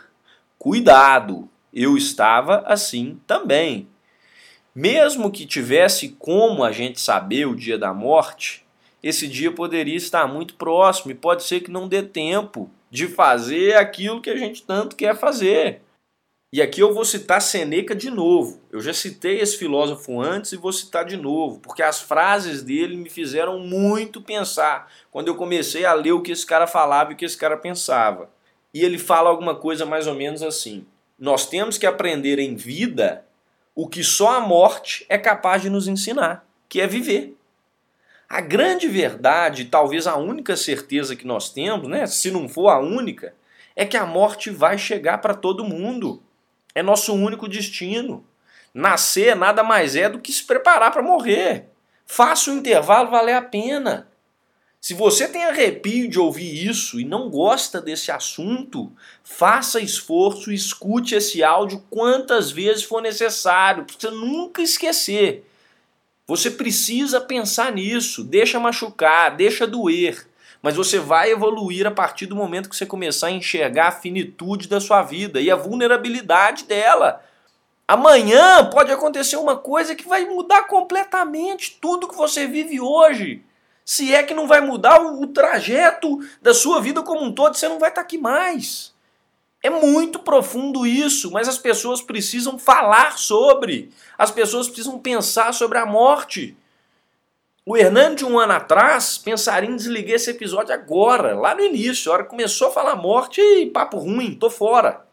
Cuidado, 0.58 1.48
eu 1.72 1.98
estava 1.98 2.64
assim 2.66 3.20
também. 3.26 3.86
Mesmo 4.74 5.30
que 5.30 5.44
tivesse 5.44 6.16
como 6.18 6.64
a 6.64 6.72
gente 6.72 6.98
saber 6.98 7.46
o 7.46 7.54
dia 7.54 7.76
da 7.76 7.92
morte, 7.92 8.64
esse 9.02 9.28
dia 9.28 9.52
poderia 9.52 9.96
estar 9.96 10.26
muito 10.26 10.54
próximo 10.54 11.10
e 11.10 11.14
pode 11.14 11.42
ser 11.42 11.60
que 11.60 11.70
não 11.70 11.86
dê 11.86 12.02
tempo 12.02 12.70
de 12.90 13.06
fazer 13.06 13.76
aquilo 13.76 14.20
que 14.20 14.30
a 14.30 14.36
gente 14.36 14.62
tanto 14.62 14.96
quer 14.96 15.16
fazer. 15.16 15.82
E 16.50 16.62
aqui 16.62 16.80
eu 16.80 16.94
vou 16.94 17.04
citar 17.04 17.42
Seneca 17.42 17.94
de 17.94 18.10
novo. 18.10 18.58
Eu 18.72 18.80
já 18.80 18.94
citei 18.94 19.38
esse 19.38 19.58
filósofo 19.58 20.18
antes 20.18 20.52
e 20.52 20.56
vou 20.56 20.72
citar 20.72 21.04
de 21.04 21.16
novo, 21.16 21.60
porque 21.60 21.82
as 21.82 22.00
frases 22.00 22.62
dele 22.62 22.96
me 22.96 23.10
fizeram 23.10 23.58
muito 23.58 24.22
pensar 24.22 24.90
quando 25.10 25.28
eu 25.28 25.34
comecei 25.34 25.84
a 25.84 25.92
ler 25.92 26.12
o 26.12 26.22
que 26.22 26.32
esse 26.32 26.46
cara 26.46 26.66
falava 26.66 27.10
e 27.10 27.14
o 27.14 27.16
que 27.16 27.24
esse 27.26 27.36
cara 27.36 27.56
pensava. 27.56 28.30
E 28.72 28.82
ele 28.82 28.98
fala 28.98 29.28
alguma 29.28 29.54
coisa 29.54 29.84
mais 29.84 30.06
ou 30.06 30.14
menos 30.14 30.42
assim: 30.42 30.86
Nós 31.18 31.46
temos 31.46 31.76
que 31.76 31.86
aprender 31.86 32.38
em 32.38 32.54
vida 32.54 33.26
o 33.74 33.86
que 33.86 34.02
só 34.02 34.38
a 34.38 34.40
morte 34.40 35.04
é 35.08 35.18
capaz 35.18 35.60
de 35.60 35.68
nos 35.68 35.86
ensinar, 35.86 36.46
que 36.66 36.80
é 36.80 36.86
viver. 36.86 37.37
A 38.28 38.42
grande 38.42 38.86
verdade, 38.88 39.64
talvez 39.64 40.06
a 40.06 40.16
única 40.16 40.54
certeza 40.54 41.16
que 41.16 41.26
nós 41.26 41.50
temos, 41.50 41.88
né, 41.88 42.06
se 42.06 42.30
não 42.30 42.46
for 42.46 42.68
a 42.68 42.78
única, 42.78 43.34
é 43.74 43.86
que 43.86 43.96
a 43.96 44.04
morte 44.04 44.50
vai 44.50 44.76
chegar 44.76 45.18
para 45.18 45.32
todo 45.32 45.64
mundo. 45.64 46.22
É 46.74 46.82
nosso 46.82 47.14
único 47.14 47.48
destino. 47.48 48.26
Nascer 48.74 49.34
nada 49.34 49.62
mais 49.62 49.96
é 49.96 50.10
do 50.10 50.20
que 50.20 50.30
se 50.30 50.44
preparar 50.44 50.92
para 50.92 51.02
morrer. 51.02 51.70
Faça 52.06 52.50
o 52.50 52.54
intervalo 52.54 53.10
valer 53.10 53.34
a 53.34 53.42
pena. 53.42 54.08
Se 54.80 54.94
você 54.94 55.26
tem 55.26 55.44
arrepio 55.44 56.08
de 56.08 56.20
ouvir 56.20 56.68
isso 56.68 57.00
e 57.00 57.04
não 57.04 57.30
gosta 57.30 57.80
desse 57.80 58.12
assunto, 58.12 58.92
faça 59.24 59.80
esforço 59.80 60.52
e 60.52 60.54
escute 60.54 61.14
esse 61.14 61.42
áudio 61.42 61.82
quantas 61.90 62.50
vezes 62.50 62.84
for 62.84 63.00
necessário, 63.00 63.84
para 63.84 63.94
você 63.98 64.10
nunca 64.10 64.62
esquecer. 64.62 65.47
Você 66.28 66.50
precisa 66.50 67.22
pensar 67.22 67.72
nisso, 67.72 68.22
deixa 68.22 68.60
machucar, 68.60 69.34
deixa 69.34 69.66
doer. 69.66 70.28
Mas 70.60 70.76
você 70.76 70.98
vai 70.98 71.30
evoluir 71.30 71.86
a 71.86 71.90
partir 71.90 72.26
do 72.26 72.36
momento 72.36 72.68
que 72.68 72.76
você 72.76 72.84
começar 72.84 73.28
a 73.28 73.30
enxergar 73.30 73.88
a 73.88 73.92
finitude 73.92 74.68
da 74.68 74.78
sua 74.78 75.02
vida 75.02 75.40
e 75.40 75.50
a 75.50 75.56
vulnerabilidade 75.56 76.64
dela. 76.64 77.24
Amanhã 77.86 78.68
pode 78.68 78.92
acontecer 78.92 79.36
uma 79.36 79.56
coisa 79.56 79.94
que 79.94 80.06
vai 80.06 80.26
mudar 80.26 80.64
completamente 80.64 81.78
tudo 81.80 82.06
que 82.06 82.16
você 82.16 82.46
vive 82.46 82.78
hoje. 82.78 83.42
Se 83.82 84.14
é 84.14 84.22
que 84.22 84.34
não 84.34 84.46
vai 84.46 84.60
mudar 84.60 85.00
o, 85.00 85.26
trajeto 85.28 86.18
da 86.42 86.52
sua 86.52 86.78
vida 86.78 87.02
como 87.02 87.24
um 87.24 87.32
todo, 87.32 87.56
você 87.56 87.70
não 87.70 87.78
vai 87.78 87.88
estar 87.88 88.02
aqui 88.02 88.18
mais. 88.18 88.92
É 89.62 89.68
muito 89.68 90.20
profundo 90.20 90.86
isso, 90.86 91.30
mas 91.32 91.48
as 91.48 91.58
pessoas 91.58 92.00
precisam 92.00 92.58
falar 92.58 93.18
sobre. 93.18 93.90
As 94.16 94.30
pessoas 94.30 94.68
precisam 94.68 94.98
pensar 94.98 95.52
sobre 95.52 95.78
a 95.78 95.86
morte. 95.86 96.56
O 97.66 97.76
Hernando, 97.76 98.26
um 98.26 98.38
ano 98.38 98.54
atrás, 98.54 99.18
pensaria 99.18 99.68
em 99.68 99.76
desligar 99.76 100.14
esse 100.14 100.30
episódio 100.30 100.72
agora, 100.72 101.36
lá 101.36 101.54
no 101.54 101.60
início, 101.60 102.10
a 102.10 102.14
hora 102.14 102.24
que 102.24 102.30
começou 102.30 102.68
a 102.68 102.70
falar 102.70 102.96
morte, 102.96 103.40
e 103.40 103.66
papo 103.66 103.98
ruim, 103.98 104.34
tô 104.34 104.48
fora. 104.48 105.04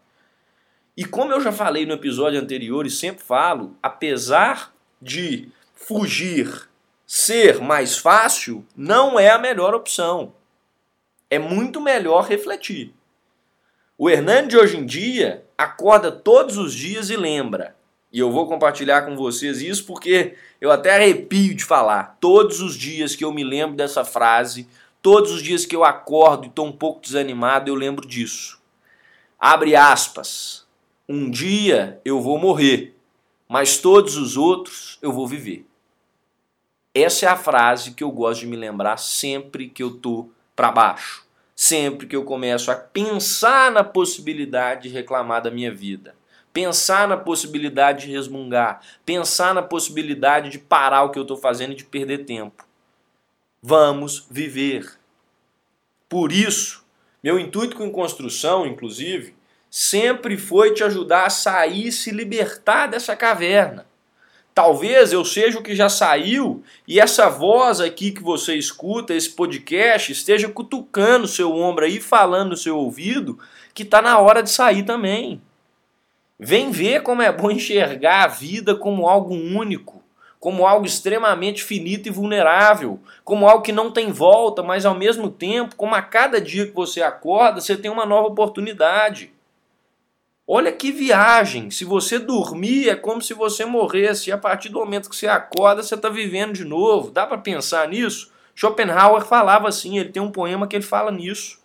E 0.96 1.04
como 1.04 1.34
eu 1.34 1.42
já 1.42 1.52
falei 1.52 1.86
no 1.86 1.94
episódio 1.94 2.40
anterior 2.40 2.86
e 2.86 2.90
sempre 2.90 3.22
falo, 3.24 3.75
apesar 3.84 4.74
de 5.02 5.50
fugir 5.74 6.70
ser 7.06 7.60
mais 7.60 7.98
fácil, 7.98 8.66
não 8.75 9.20
é 9.20 9.30
a 9.30 9.38
melhor 9.38 9.75
opção. 9.75 10.34
É 11.30 11.38
muito 11.38 11.82
melhor 11.82 12.24
refletir. 12.24 12.94
O 13.98 14.10
Hernando 14.10 14.50
de 14.50 14.58
hoje 14.58 14.78
em 14.78 14.86
dia 14.86 15.46
acorda 15.58 16.12
todos 16.12 16.58
os 16.58 16.74
dias 16.74 17.10
e 17.10 17.16
lembra: 17.16 17.75
e 18.16 18.20
eu 18.20 18.32
vou 18.32 18.48
compartilhar 18.48 19.02
com 19.02 19.14
vocês 19.14 19.62
isso 19.62 19.86
porque 19.86 20.36
eu 20.62 20.72
até 20.72 20.96
arrepio 20.96 21.54
de 21.54 21.66
falar. 21.66 22.18
Todos 22.22 22.62
os 22.62 22.78
dias 22.78 23.14
que 23.14 23.25
eu 23.25 23.34
me 23.34 23.44
lembro 23.44 23.75
dessa 23.75 24.06
frase, 24.06 24.70
todos 25.02 25.34
os 25.34 25.44
dias 25.44 25.66
que 25.66 25.75
eu 25.75 25.84
acordo 25.84 26.46
e 26.46 26.48
estou 26.48 26.66
um 26.66 26.72
pouco 26.72 27.02
desanimado, 27.02 27.70
eu 27.70 27.75
lembro 27.75 28.08
disso. 28.08 28.58
Abre 29.38 29.75
aspas. 29.75 30.66
Um 31.10 31.30
dia 31.30 32.00
eu 32.06 32.22
vou 32.22 32.38
morrer, 32.38 32.96
mas 33.50 33.80
todos 33.80 34.16
os 34.16 34.38
outros 34.38 34.98
eu 35.02 35.12
vou 35.12 35.28
viver. 35.28 35.66
Essa 36.94 37.25
é 37.25 37.30
a 37.30 37.36
frase 37.36 37.92
que 37.92 38.04
eu 38.04 38.12
gosto 38.12 38.40
de 38.40 38.48
me 38.48 38.56
lembrar 38.56 38.96
sempre 38.96 39.68
que 39.68 39.84
eu 39.84 39.92
tô 39.92 40.30
para 40.56 40.72
baixo, 40.72 41.25
sempre 41.55 42.05
que 42.05 42.15
eu 42.15 42.25
começo 42.25 42.69
a 42.69 42.75
pensar 42.75 43.71
na 43.71 43.83
possibilidade 43.83 44.83
de 44.83 44.89
reclamar 44.89 45.41
da 45.41 45.50
minha 45.50 45.74
vida 45.74 46.13
pensar 46.55 47.05
na 47.05 47.17
possibilidade 47.17 48.05
de 48.05 48.13
resmungar, 48.13 48.79
pensar 49.05 49.53
na 49.53 49.62
possibilidade 49.62 50.50
de 50.50 50.57
parar 50.57 51.03
o 51.03 51.09
que 51.09 51.19
eu 51.19 51.24
estou 51.24 51.35
fazendo 51.35 51.74
e 51.74 51.75
de 51.75 51.83
perder 51.83 52.19
tempo. 52.19 52.65
Vamos 53.62 54.25
viver. 54.31 54.97
Por 56.07 56.31
isso, 56.31 56.85
meu 57.21 57.38
intuito 57.38 57.75
com 57.75 57.91
construção, 57.91 58.65
inclusive, 58.65 59.35
sempre 59.69 60.38
foi 60.38 60.74
te 60.74 60.81
ajudar 60.81 61.25
a 61.25 61.29
sair 61.29 61.88
e 61.88 61.91
se 61.91 62.09
libertar 62.09 62.88
dessa 62.88 63.17
caverna. 63.17 63.85
Talvez 64.55 65.12
eu 65.12 65.25
seja 65.25 65.59
o 65.59 65.62
que 65.62 65.75
já 65.75 65.89
saiu 65.89 66.63
e 66.88 66.97
essa 66.97 67.27
voz 67.27 67.81
aqui 67.81 68.09
que 68.09 68.24
você 68.24 68.55
escuta, 68.55 69.13
esse 69.13 69.29
podcast, 69.29 70.13
esteja 70.13 70.47
cutucando 70.47 71.27
seu 71.27 71.53
ombro 71.53 71.83
aí, 71.83 72.00
falando 72.00 72.51
no 72.51 72.57
seu 72.57 72.77
ouvido 72.77 73.38
que 73.74 73.83
está 73.83 74.01
na 74.01 74.17
hora 74.17 74.41
de 74.41 74.50
sair 74.50 74.83
também. 74.83 75.41
Vem 76.39 76.71
ver 76.71 77.03
como 77.03 77.21
é 77.21 77.29
bom 77.33 77.51
enxergar 77.51 78.24
a 78.24 78.27
vida 78.27 78.74
como 78.74 79.09
algo 79.09 79.33
único, 79.33 80.01
como 80.39 80.65
algo 80.65 80.85
extremamente 80.85 81.62
finito 81.62 82.07
e 82.07 82.12
vulnerável, 82.12 82.97
como 83.25 83.50
algo 83.50 83.62
que 83.62 83.74
não 83.74 83.91
tem 83.91 84.13
volta, 84.13 84.63
mas 84.63 84.85
ao 84.85 84.95
mesmo 84.95 85.29
tempo, 85.29 85.75
como 85.75 85.95
a 85.95 86.01
cada 86.01 86.39
dia 86.39 86.65
que 86.65 86.74
você 86.74 87.01
acorda, 87.01 87.59
você 87.59 87.75
tem 87.75 87.91
uma 87.91 88.05
nova 88.05 88.29
oportunidade. 88.29 89.35
Olha 90.48 90.72
que 90.72 90.92
viagem! 90.92 91.72
Se 91.72 91.84
você 91.84 92.20
dormir, 92.20 92.88
é 92.88 92.96
como 92.96 93.20
se 93.20 93.34
você 93.34 93.66
morresse, 93.66 94.30
e 94.30 94.34
a 94.34 94.38
partir 94.38 94.70
do 94.70 94.80
momento 94.80 95.10
que 95.10 95.16
você 95.16 95.25
acorda, 95.28 95.82
você 95.82 95.96
está 95.96 96.08
vivendo 96.08 96.54
de 96.54 96.64
novo. 96.64 97.10
Dá 97.10 97.25
para 97.25 97.40
pensar 97.40 97.88
nisso? 97.88 98.32
Schopenhauer 98.54 99.25
falava 99.25 99.68
assim, 99.68 99.98
ele 99.98 100.10
tem 100.10 100.22
um 100.22 100.32
poema 100.32 100.68
que 100.68 100.75
ele 100.75 100.86
fala 100.86 101.12
nisso. 101.12 101.60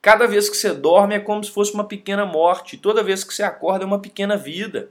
Cada 0.00 0.26
vez 0.26 0.48
que 0.48 0.56
você 0.56 0.72
dorme 0.72 1.14
é 1.14 1.20
como 1.20 1.44
se 1.44 1.50
fosse 1.50 1.74
uma 1.74 1.84
pequena 1.84 2.24
morte, 2.24 2.78
toda 2.78 3.02
vez 3.02 3.22
que 3.22 3.34
você 3.34 3.42
acorda 3.42 3.84
é 3.84 3.86
uma 3.86 4.00
pequena 4.00 4.38
vida. 4.38 4.88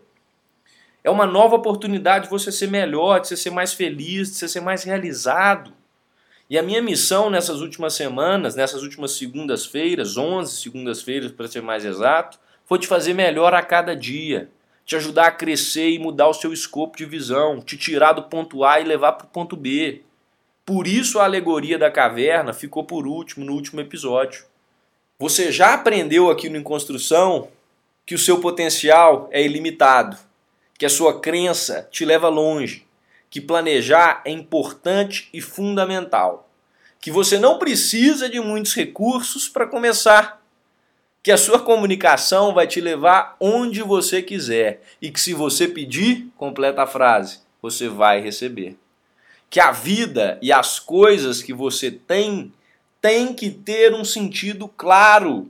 É 1.04 1.10
uma 1.10 1.26
nova 1.26 1.56
oportunidade 1.56 2.26
de 2.26 2.32
você 2.32 2.52
ser 2.52 2.68
melhor, 2.68 3.20
de 3.20 3.28
você 3.28 3.36
ser 3.36 3.50
mais 3.50 3.74
feliz, 3.74 4.30
de 4.30 4.36
você 4.36 4.48
ser 4.48 4.62
mais 4.62 4.84
realizado. 4.84 5.74
E 6.48 6.58
a 6.58 6.62
minha 6.64 6.84
missão 6.84 7.32
nessas 7.32 7.62
últimas 7.62 7.96
semanas, 7.96 8.56
nessas 8.56 8.84
últimas 8.84 9.14
segundas-feiras, 9.14 10.18
11 10.18 10.62
segundas-feiras 10.62 11.32
para 11.32 11.48
ser 11.48 11.62
mais 11.62 11.84
exato, 11.84 12.40
foi 12.66 12.80
te 12.80 12.88
fazer 12.88 13.14
melhor 13.14 13.54
a 13.54 13.62
cada 13.62 13.96
dia, 13.96 14.50
te 14.86 14.96
ajudar 14.96 15.28
a 15.28 15.32
crescer 15.32 15.90
e 15.90 16.00
mudar 16.00 16.28
o 16.28 16.34
seu 16.34 16.52
escopo 16.52 16.98
de 16.98 17.06
visão, 17.06 17.62
te 17.62 17.78
tirar 17.78 18.14
do 18.14 18.24
ponto 18.24 18.64
A 18.64 18.80
e 18.80 18.84
levar 18.84 19.14
para 19.14 19.26
o 19.26 19.30
ponto 19.30 19.56
B. 19.56 20.02
Por 20.66 20.88
isso 20.88 21.20
a 21.20 21.26
alegoria 21.26 21.78
da 21.78 21.92
caverna 21.92 22.54
ficou 22.54 22.84
por 22.84 23.08
último 23.08 23.46
no 23.46 23.54
último 23.54 23.82
episódio. 23.82 24.46
Você 25.20 25.52
já 25.52 25.74
aprendeu 25.74 26.30
aqui 26.30 26.50
no 26.50 26.58
Em 26.58 26.64
Construção 26.64 27.50
que 28.06 28.16
o 28.16 28.20
seu 28.20 28.40
potencial 28.40 29.30
é 29.32 29.42
ilimitado, 29.44 30.18
que 30.78 30.86
a 30.86 30.90
sua 30.90 31.20
crença 31.20 31.88
te 31.92 32.04
leva 32.04 32.28
longe, 32.28 32.86
que 33.30 33.40
planejar 33.40 34.22
é 34.26 34.32
importante 34.32 35.30
e 35.34 35.40
fundamental, 35.40 36.50
que 37.00 37.10
você 37.10 37.40
não 37.40 37.58
precisa 37.58 38.30
de 38.30 38.40
muitos 38.40 38.74
recursos 38.76 39.48
para 39.48 39.68
começar, 39.68 40.43
que 41.24 41.32
a 41.32 41.38
sua 41.38 41.58
comunicação 41.58 42.54
vai 42.54 42.68
te 42.68 42.82
levar 42.82 43.38
onde 43.40 43.82
você 43.82 44.22
quiser 44.22 44.84
e 45.02 45.10
que 45.10 45.22
se 45.22 45.34
você 45.34 45.70
pedir, 45.70 46.28
completa 46.36 46.84
a 46.84 46.88
frase, 46.88 47.40
você 47.62 47.88
vai 47.88 48.20
receber. 48.20 48.76
Que 49.50 49.62
a 49.62 49.72
vida 49.72 50.38
e 50.42 50.52
as 50.52 50.80
coisas 50.80 51.42
que 51.42 51.54
você 51.54 51.90
tem 51.90 52.52
tem 53.02 53.34
que 53.34 53.50
ter 53.50 53.94
um 53.94 54.04
sentido 54.04 54.68
claro. 54.68 55.50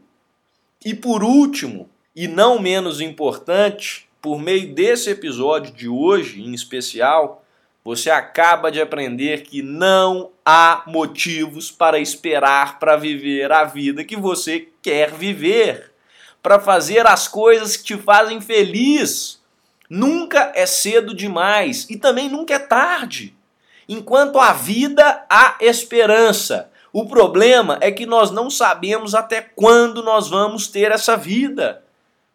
E 0.86 0.94
por 0.94 1.24
último, 1.24 1.90
e 2.16 2.28
não 2.28 2.60
menos 2.60 3.02
importante, 3.02 4.08
por 4.22 4.40
meio 4.40 4.74
desse 4.76 5.10
episódio 5.10 5.74
de 5.74 5.88
hoje 5.88 6.42
em 6.42 6.54
especial, 6.54 7.44
você 7.84 8.12
acaba 8.12 8.72
de 8.72 8.80
aprender 8.80 9.42
que 9.44 9.62
não 9.62 10.30
há 10.46 10.84
motivos 10.86 11.72
para 11.72 12.00
esperar 12.00 12.80
para 12.80 12.96
viver 12.96 13.52
a 13.52 13.64
vida 13.64 14.04
que 14.04 14.16
você 14.16 14.68
quer 14.84 15.12
viver, 15.12 15.92
para 16.44 16.60
fazer 16.60 17.08
as 17.08 17.28
coisas 17.28 17.78
que 17.78 17.84
te 17.84 17.98
fazem 17.98 18.42
feliz. 18.42 19.42
Nunca 19.90 20.52
é 20.54 20.66
cedo 20.66 21.16
demais 21.16 21.88
e 21.90 21.96
também 21.96 22.30
nunca 22.30 22.56
é 22.56 22.60
tarde. 22.60 23.36
Enquanto 23.88 24.40
há 24.40 24.52
vida, 24.52 25.26
há 25.30 25.56
esperança. 25.62 26.70
O 26.92 27.06
problema 27.08 27.78
é 27.82 27.92
que 27.92 28.06
nós 28.06 28.30
não 28.30 28.50
sabemos 28.50 29.16
até 29.16 29.42
quando 29.42 30.04
nós 30.04 30.30
vamos 30.30 30.68
ter 30.68 30.92
essa 30.92 31.16
vida. 31.16 31.84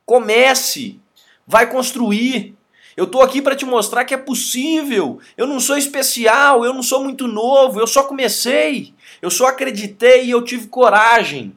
Comece, 0.06 0.98
vai 1.46 1.70
construir. 1.70 2.56
Eu 2.96 3.04
estou 3.04 3.22
aqui 3.22 3.40
para 3.40 3.54
te 3.54 3.64
mostrar 3.64 4.04
que 4.04 4.14
é 4.14 4.18
possível. 4.18 5.20
Eu 5.36 5.46
não 5.46 5.60
sou 5.60 5.76
especial, 5.76 6.64
eu 6.64 6.74
não 6.74 6.82
sou 6.82 7.04
muito 7.04 7.28
novo, 7.28 7.78
eu 7.78 7.86
só 7.86 8.02
comecei. 8.02 8.94
Eu 9.22 9.30
só 9.30 9.46
acreditei 9.46 10.24
e 10.24 10.30
eu 10.30 10.42
tive 10.42 10.66
coragem. 10.66 11.54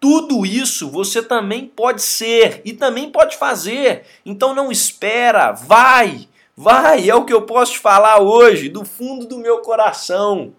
Tudo 0.00 0.46
isso 0.46 0.90
você 0.90 1.22
também 1.22 1.66
pode 1.66 2.00
ser 2.00 2.62
e 2.64 2.72
também 2.72 3.10
pode 3.10 3.36
fazer. 3.36 4.04
Então 4.24 4.54
não 4.54 4.72
espera, 4.72 5.52
vai, 5.52 6.26
vai. 6.56 7.10
É 7.10 7.14
o 7.14 7.26
que 7.26 7.34
eu 7.34 7.42
posso 7.42 7.72
te 7.72 7.78
falar 7.78 8.18
hoje, 8.18 8.70
do 8.70 8.82
fundo 8.82 9.26
do 9.26 9.38
meu 9.38 9.58
coração. 9.58 10.54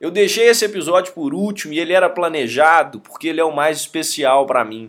Eu 0.00 0.10
deixei 0.10 0.46
esse 0.46 0.64
episódio 0.64 1.12
por 1.12 1.34
último 1.34 1.74
e 1.74 1.80
ele 1.80 1.92
era 1.92 2.08
planejado 2.08 3.00
porque 3.00 3.26
ele 3.28 3.40
é 3.40 3.44
o 3.44 3.54
mais 3.54 3.78
especial 3.78 4.46
para 4.46 4.64
mim. 4.64 4.88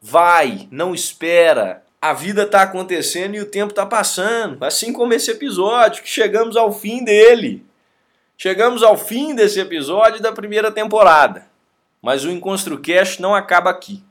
Vai, 0.00 0.66
não 0.70 0.94
espera. 0.94 1.84
A 2.00 2.14
vida 2.14 2.44
está 2.44 2.62
acontecendo 2.62 3.36
e 3.36 3.40
o 3.40 3.46
tempo 3.46 3.70
está 3.70 3.86
passando, 3.86 4.64
assim 4.64 4.92
como 4.92 5.12
esse 5.12 5.30
episódio, 5.30 6.02
que 6.02 6.08
chegamos 6.08 6.56
ao 6.56 6.72
fim 6.72 7.04
dele. 7.04 7.64
Chegamos 8.36 8.82
ao 8.82 8.96
fim 8.96 9.34
desse 9.34 9.60
episódio 9.60 10.20
da 10.20 10.32
primeira 10.32 10.72
temporada. 10.72 11.51
Mas 12.02 12.24
o 12.24 12.30
EnconstruCast 12.30 13.22
não 13.22 13.32
acaba 13.32 13.70
aqui. 13.70 14.02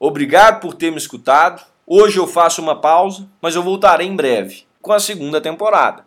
Obrigado 0.00 0.60
por 0.60 0.74
ter 0.74 0.90
me 0.90 0.96
escutado. 0.96 1.62
Hoje 1.86 2.18
eu 2.18 2.26
faço 2.26 2.62
uma 2.62 2.80
pausa, 2.80 3.28
mas 3.40 3.54
eu 3.54 3.62
voltarei 3.62 4.06
em 4.06 4.16
breve 4.16 4.64
com 4.80 4.92
a 4.92 4.98
segunda 4.98 5.40
temporada. 5.40 6.06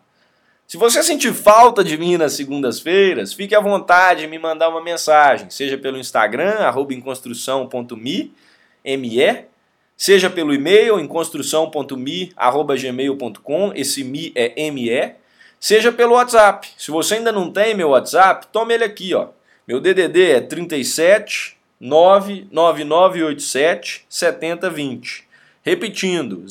Se 0.68 0.78
você 0.78 1.02
sentir 1.02 1.34
falta 1.34 1.84
de 1.84 1.98
mim 1.98 2.18
nas 2.18 2.34
segundas-feiras, 2.34 3.34
fique 3.34 3.56
à 3.56 3.60
vontade 3.60 4.22
de 4.22 4.28
me 4.28 4.38
mandar 4.38 4.70
uma 4.70 4.84
mensagem, 4.84 5.50
seja 5.50 5.78
pelo 5.78 5.98
Instagram, 5.98 6.60
arroba 6.60 6.94
M-E, 8.84 9.46
seja 9.98 10.30
pelo 10.30 10.54
e-mail, 10.54 11.00
emconstrução.me, 11.00 12.32
arroba 12.38 12.76
gmail.com, 12.76 13.72
esse 13.76 14.04
mi 14.04 14.32
é 14.36 14.62
M-E, 14.68 15.16
seja 15.60 15.92
pelo 15.92 16.14
WhatsApp. 16.14 16.70
Se 16.78 16.92
você 16.92 17.16
ainda 17.16 17.32
não 17.32 17.52
tem 17.52 17.74
meu 17.74 17.90
WhatsApp, 17.90 18.48
tome 18.52 18.76
ele 18.76 18.84
aqui, 18.84 19.14
ó, 19.16 19.30
Meu 19.70 19.80
DDD 19.80 20.32
é 20.32 20.42
37 20.42 21.56
99987 21.80 24.04
7020. 24.10 25.30
Repetindo, 25.62 26.44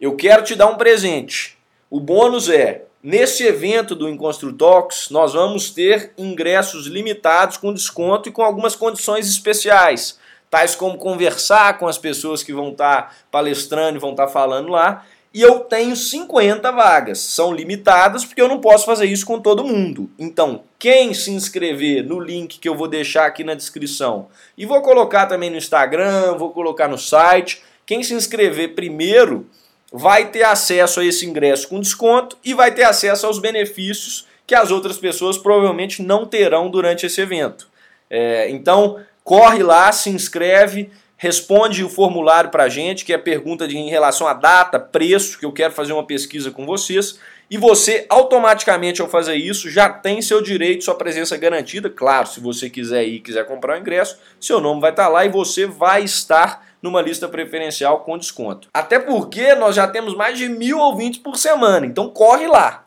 Eu 0.00 0.16
quero 0.16 0.42
te 0.42 0.56
dar 0.56 0.66
um 0.66 0.76
presente. 0.76 1.56
O 1.88 2.00
bônus 2.00 2.48
é 2.48 2.82
Nesse 3.08 3.44
evento 3.44 3.94
do 3.94 4.08
Encontro 4.08 4.52
Talks, 4.52 5.10
nós 5.10 5.32
vamos 5.32 5.70
ter 5.70 6.10
ingressos 6.18 6.88
limitados 6.88 7.56
com 7.56 7.72
desconto 7.72 8.28
e 8.28 8.32
com 8.32 8.42
algumas 8.42 8.74
condições 8.74 9.28
especiais, 9.28 10.18
tais 10.56 10.74
como 10.74 10.96
conversar 10.96 11.76
com 11.76 11.86
as 11.86 11.98
pessoas 11.98 12.42
que 12.42 12.50
vão 12.50 12.70
estar 12.70 13.02
tá 13.02 13.10
palestrando 13.30 13.98
e 13.98 14.00
vão 14.00 14.12
estar 14.12 14.26
tá 14.26 14.32
falando 14.32 14.70
lá. 14.70 15.04
E 15.34 15.42
eu 15.42 15.60
tenho 15.60 15.94
50 15.94 16.72
vagas, 16.72 17.18
são 17.18 17.52
limitadas 17.52 18.24
porque 18.24 18.40
eu 18.40 18.48
não 18.48 18.58
posso 18.58 18.86
fazer 18.86 19.04
isso 19.04 19.26
com 19.26 19.38
todo 19.38 19.62
mundo. 19.62 20.08
Então, 20.18 20.62
quem 20.78 21.12
se 21.12 21.30
inscrever 21.30 22.02
no 22.02 22.18
link 22.18 22.58
que 22.58 22.66
eu 22.66 22.74
vou 22.74 22.88
deixar 22.88 23.26
aqui 23.26 23.44
na 23.44 23.52
descrição 23.52 24.28
e 24.56 24.64
vou 24.64 24.80
colocar 24.80 25.26
também 25.26 25.50
no 25.50 25.58
Instagram, 25.58 26.36
vou 26.38 26.50
colocar 26.52 26.88
no 26.88 26.96
site, 26.96 27.62
quem 27.84 28.02
se 28.02 28.14
inscrever 28.14 28.74
primeiro 28.74 29.46
vai 29.92 30.30
ter 30.30 30.44
acesso 30.44 31.00
a 31.00 31.04
esse 31.04 31.26
ingresso 31.26 31.68
com 31.68 31.80
desconto 31.80 32.38
e 32.42 32.54
vai 32.54 32.72
ter 32.72 32.84
acesso 32.84 33.26
aos 33.26 33.38
benefícios 33.38 34.26
que 34.46 34.54
as 34.54 34.70
outras 34.70 34.96
pessoas 34.96 35.36
provavelmente 35.36 36.02
não 36.02 36.24
terão 36.24 36.70
durante 36.70 37.04
esse 37.04 37.20
evento. 37.20 37.68
É, 38.08 38.48
então, 38.48 38.98
corre 39.26 39.60
lá, 39.60 39.90
se 39.90 40.08
inscreve, 40.08 40.88
responde 41.16 41.82
o 41.82 41.88
formulário 41.88 42.48
para 42.48 42.62
a 42.62 42.68
gente, 42.68 43.04
que 43.04 43.12
é 43.12 43.18
pergunta 43.18 43.66
de, 43.66 43.76
em 43.76 43.90
relação 43.90 44.28
à 44.28 44.32
data, 44.32 44.78
preço, 44.78 45.36
que 45.36 45.44
eu 45.44 45.52
quero 45.52 45.72
fazer 45.72 45.92
uma 45.92 46.06
pesquisa 46.06 46.52
com 46.52 46.64
vocês. 46.64 47.18
E 47.50 47.58
você, 47.58 48.06
automaticamente, 48.08 49.02
ao 49.02 49.08
fazer 49.08 49.34
isso, 49.34 49.68
já 49.68 49.88
tem 49.88 50.22
seu 50.22 50.40
direito, 50.40 50.84
sua 50.84 50.94
presença 50.94 51.36
garantida. 51.36 51.90
Claro, 51.90 52.28
se 52.28 52.38
você 52.38 52.70
quiser 52.70 53.04
ir 53.04 53.18
quiser 53.18 53.44
comprar 53.46 53.76
o 53.76 53.80
ingresso, 53.80 54.16
seu 54.40 54.60
nome 54.60 54.80
vai 54.80 54.90
estar 54.90 55.06
tá 55.06 55.08
lá 55.08 55.26
e 55.26 55.28
você 55.28 55.66
vai 55.66 56.04
estar 56.04 56.64
numa 56.80 57.02
lista 57.02 57.26
preferencial 57.28 58.04
com 58.04 58.16
desconto. 58.16 58.68
Até 58.72 59.00
porque 59.00 59.56
nós 59.56 59.74
já 59.74 59.88
temos 59.88 60.14
mais 60.14 60.38
de 60.38 60.48
mil 60.48 60.78
ouvintes 60.78 61.20
por 61.20 61.36
semana, 61.36 61.84
então 61.84 62.08
corre 62.10 62.46
lá. 62.46 62.85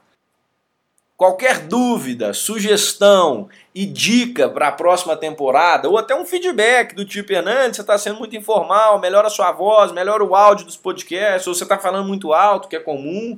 Qualquer 1.20 1.68
dúvida, 1.68 2.34
sugestão 2.34 3.50
e 3.76 3.86
dica 3.86 4.48
para 4.48 4.70
a 4.70 4.72
próxima 4.72 5.18
temporada, 5.18 5.90
ou 5.90 5.98
até 5.98 6.16
um 6.16 6.24
feedback 6.24 6.96
do 6.96 7.04
tipo, 7.04 7.34
Hernandes, 7.34 7.76
você 7.76 7.82
está 7.82 7.98
sendo 7.98 8.20
muito 8.20 8.38
informal, 8.38 8.98
melhora 9.00 9.28
a 9.28 9.30
sua 9.30 9.52
voz, 9.52 9.92
melhora 9.92 10.24
o 10.24 10.34
áudio 10.34 10.66
dos 10.66 10.78
podcasts, 10.78 11.46
ou 11.46 11.54
você 11.54 11.64
está 11.64 11.78
falando 11.78 12.08
muito 12.08 12.32
alto, 12.32 12.70
que 12.70 12.76
é 12.78 12.80
comum, 12.80 13.38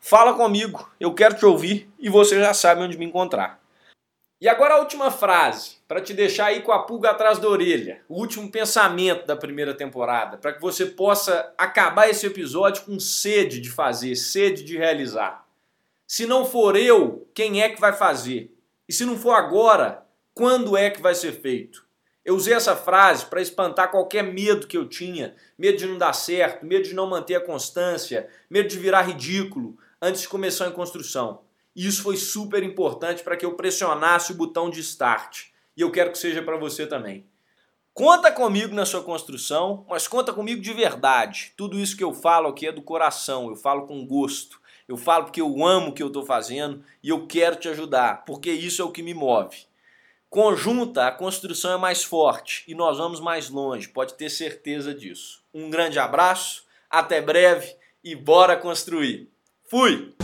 fala 0.00 0.32
comigo, 0.32 0.90
eu 0.98 1.12
quero 1.12 1.34
te 1.34 1.44
ouvir 1.44 1.86
e 1.98 2.08
você 2.08 2.40
já 2.40 2.54
sabe 2.54 2.80
onde 2.80 2.96
me 2.96 3.04
encontrar. 3.04 3.60
E 4.40 4.48
agora 4.48 4.76
a 4.76 4.78
última 4.78 5.10
frase, 5.10 5.76
para 5.86 6.00
te 6.00 6.14
deixar 6.14 6.46
aí 6.46 6.62
com 6.62 6.72
a 6.72 6.78
pulga 6.78 7.10
atrás 7.10 7.38
da 7.38 7.46
orelha. 7.46 8.00
O 8.08 8.18
último 8.20 8.50
pensamento 8.50 9.26
da 9.26 9.36
primeira 9.36 9.74
temporada, 9.74 10.38
para 10.38 10.54
que 10.54 10.62
você 10.62 10.86
possa 10.86 11.52
acabar 11.58 12.08
esse 12.08 12.26
episódio 12.26 12.84
com 12.84 12.98
sede 12.98 13.60
de 13.60 13.68
fazer, 13.68 14.16
sede 14.16 14.64
de 14.64 14.78
realizar. 14.78 15.42
Se 16.14 16.26
não 16.26 16.44
for 16.44 16.76
eu, 16.76 17.26
quem 17.34 17.62
é 17.62 17.70
que 17.70 17.80
vai 17.80 17.94
fazer? 17.94 18.54
E 18.86 18.92
se 18.92 19.02
não 19.02 19.16
for 19.16 19.32
agora, 19.32 20.06
quando 20.34 20.76
é 20.76 20.90
que 20.90 21.00
vai 21.00 21.14
ser 21.14 21.32
feito? 21.32 21.86
Eu 22.22 22.36
usei 22.36 22.52
essa 22.52 22.76
frase 22.76 23.24
para 23.24 23.40
espantar 23.40 23.90
qualquer 23.90 24.22
medo 24.22 24.66
que 24.66 24.76
eu 24.76 24.86
tinha, 24.86 25.34
medo 25.56 25.78
de 25.78 25.86
não 25.86 25.96
dar 25.96 26.12
certo, 26.12 26.66
medo 26.66 26.84
de 26.84 26.94
não 26.94 27.08
manter 27.08 27.36
a 27.36 27.40
constância, 27.40 28.28
medo 28.50 28.68
de 28.68 28.78
virar 28.78 29.00
ridículo 29.00 29.78
antes 30.02 30.20
de 30.20 30.28
começar 30.28 30.66
a 30.66 30.70
construção. 30.70 31.40
E 31.74 31.86
isso 31.86 32.02
foi 32.02 32.18
super 32.18 32.62
importante 32.62 33.22
para 33.22 33.34
que 33.34 33.46
eu 33.46 33.54
pressionasse 33.54 34.32
o 34.32 34.36
botão 34.36 34.68
de 34.68 34.80
start. 34.80 35.46
E 35.74 35.80
eu 35.80 35.90
quero 35.90 36.12
que 36.12 36.18
seja 36.18 36.42
para 36.42 36.58
você 36.58 36.86
também. 36.86 37.26
Conta 37.94 38.30
comigo 38.30 38.74
na 38.74 38.84
sua 38.84 39.02
construção, 39.02 39.86
mas 39.88 40.06
conta 40.06 40.30
comigo 40.34 40.60
de 40.60 40.74
verdade. 40.74 41.54
Tudo 41.56 41.80
isso 41.80 41.96
que 41.96 42.04
eu 42.04 42.12
falo 42.12 42.48
aqui 42.48 42.66
é 42.66 42.72
do 42.72 42.82
coração, 42.82 43.48
eu 43.48 43.56
falo 43.56 43.86
com 43.86 44.06
gosto. 44.06 44.60
Eu 44.92 44.98
falo 44.98 45.24
porque 45.24 45.40
eu 45.40 45.64
amo 45.64 45.88
o 45.88 45.92
que 45.94 46.02
eu 46.02 46.08
estou 46.08 46.22
fazendo 46.22 46.84
e 47.02 47.08
eu 47.08 47.26
quero 47.26 47.56
te 47.56 47.66
ajudar, 47.66 48.26
porque 48.26 48.52
isso 48.52 48.82
é 48.82 48.84
o 48.84 48.90
que 48.90 49.02
me 49.02 49.14
move. 49.14 49.56
Conjunta, 50.28 51.06
a 51.06 51.10
construção 51.10 51.72
é 51.72 51.78
mais 51.78 52.04
forte 52.04 52.62
e 52.68 52.74
nós 52.74 52.98
vamos 52.98 53.18
mais 53.18 53.48
longe, 53.48 53.88
pode 53.88 54.12
ter 54.14 54.28
certeza 54.28 54.94
disso. 54.94 55.42
Um 55.52 55.70
grande 55.70 55.98
abraço, 55.98 56.66
até 56.90 57.22
breve 57.22 57.74
e 58.04 58.14
bora 58.14 58.54
construir. 58.54 59.30
Fui! 59.66 60.14